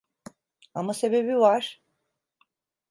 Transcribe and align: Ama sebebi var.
Ama 0.73 0.93
sebebi 0.93 1.37
var. 1.39 1.81